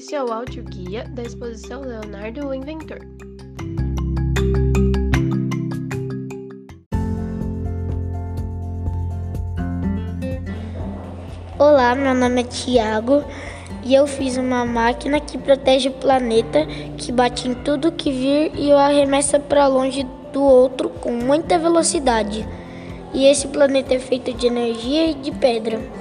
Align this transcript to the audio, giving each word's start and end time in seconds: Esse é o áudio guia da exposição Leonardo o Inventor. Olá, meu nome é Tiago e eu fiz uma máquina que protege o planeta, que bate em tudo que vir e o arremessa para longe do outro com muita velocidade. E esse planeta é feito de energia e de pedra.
Esse 0.00 0.14
é 0.14 0.24
o 0.24 0.32
áudio 0.32 0.64
guia 0.64 1.04
da 1.10 1.22
exposição 1.22 1.82
Leonardo 1.82 2.48
o 2.48 2.54
Inventor. 2.54 3.00
Olá, 11.58 11.94
meu 11.94 12.14
nome 12.14 12.40
é 12.40 12.44
Tiago 12.44 13.22
e 13.84 13.94
eu 13.94 14.06
fiz 14.06 14.38
uma 14.38 14.64
máquina 14.64 15.20
que 15.20 15.36
protege 15.36 15.90
o 15.90 15.92
planeta, 15.92 16.64
que 16.96 17.12
bate 17.12 17.46
em 17.46 17.52
tudo 17.52 17.92
que 17.92 18.10
vir 18.10 18.52
e 18.58 18.72
o 18.72 18.78
arremessa 18.78 19.38
para 19.38 19.66
longe 19.66 20.06
do 20.32 20.42
outro 20.42 20.88
com 20.88 21.12
muita 21.12 21.58
velocidade. 21.58 22.48
E 23.12 23.26
esse 23.26 23.48
planeta 23.48 23.94
é 23.94 23.98
feito 23.98 24.32
de 24.32 24.46
energia 24.46 25.10
e 25.10 25.14
de 25.14 25.30
pedra. 25.30 25.99